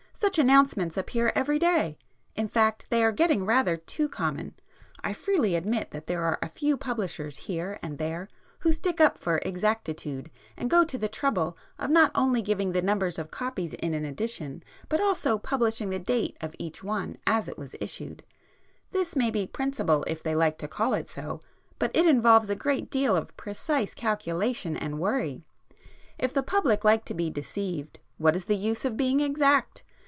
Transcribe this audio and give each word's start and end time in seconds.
Such 0.13 0.37
announcements 0.37 0.97
appear 0.97 1.31
every 1.33 1.57
day—in 1.57 2.47
fact 2.47 2.85
they 2.91 3.03
are 3.03 3.11
getting 3.11 3.43
rather 3.43 3.75
too 3.75 4.07
common. 4.07 4.53
I 5.03 5.13
freely 5.13 5.55
admit 5.55 5.89
that 5.91 6.05
there 6.05 6.21
are 6.23 6.37
a 6.43 6.47
few 6.49 6.77
publishers 6.77 7.37
here 7.37 7.79
and 7.81 7.97
there 7.97 8.27
who 8.59 8.71
stick 8.71 9.01
up 9.01 9.17
for 9.17 9.39
exactitude 9.39 10.29
and 10.55 10.69
go 10.69 10.85
to 10.85 10.97
the 10.99 11.09
trouble 11.09 11.57
of 11.79 11.89
not 11.89 12.11
only 12.13 12.43
giving 12.43 12.71
the 12.71 12.83
number 12.83 13.07
of 13.07 13.31
copies 13.31 13.73
in 13.73 13.95
an 13.95 14.05
Edition, 14.05 14.61
but 14.89 15.01
also 15.01 15.39
publishing 15.39 15.89
the 15.89 15.97
date 15.97 16.37
of 16.39 16.53
each 16.59 16.83
one 16.83 17.17
as 17.25 17.47
it 17.47 17.57
was 17.57 17.75
issued,—this 17.79 19.15
may 19.15 19.31
be 19.31 19.47
principle 19.47 20.03
if 20.05 20.21
they 20.21 20.35
like 20.35 20.59
to 20.59 20.67
call 20.67 20.93
it 20.93 21.09
so, 21.09 21.41
but 21.79 21.89
it 21.95 22.05
involves 22.05 22.47
a 22.51 22.55
great 22.55 22.91
deal 22.91 23.15
of 23.15 23.35
precise 23.37 23.95
calculation 23.95 24.77
and 24.77 24.99
worry! 24.99 25.43
If 26.19 26.31
the 26.31 26.43
public 26.43 26.83
like 26.83 27.05
to 27.05 27.15
be 27.15 27.31
deceived, 27.31 27.99
what 28.19 28.35
is 28.35 28.45
the 28.45 28.55
use 28.55 28.85
of 28.85 28.95
being 28.95 29.19
exact! 29.19 29.81